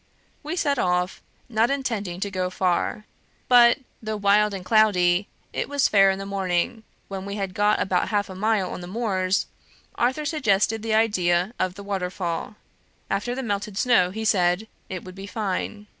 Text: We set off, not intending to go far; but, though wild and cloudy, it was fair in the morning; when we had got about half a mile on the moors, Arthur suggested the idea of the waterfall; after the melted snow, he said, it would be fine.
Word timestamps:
We 0.41 0.55
set 0.55 0.79
off, 0.79 1.21
not 1.47 1.69
intending 1.69 2.19
to 2.21 2.31
go 2.31 2.49
far; 2.49 3.05
but, 3.47 3.77
though 4.01 4.17
wild 4.17 4.51
and 4.51 4.65
cloudy, 4.65 5.27
it 5.53 5.69
was 5.69 5.87
fair 5.87 6.09
in 6.09 6.17
the 6.17 6.25
morning; 6.25 6.81
when 7.07 7.23
we 7.23 7.35
had 7.35 7.53
got 7.53 7.79
about 7.79 8.07
half 8.09 8.27
a 8.27 8.33
mile 8.33 8.71
on 8.71 8.81
the 8.81 8.87
moors, 8.87 9.45
Arthur 9.93 10.25
suggested 10.25 10.81
the 10.81 10.95
idea 10.95 11.53
of 11.59 11.75
the 11.75 11.83
waterfall; 11.83 12.55
after 13.11 13.35
the 13.35 13.43
melted 13.43 13.77
snow, 13.77 14.09
he 14.09 14.25
said, 14.25 14.67
it 14.89 15.03
would 15.03 15.13
be 15.13 15.27
fine. 15.27 15.85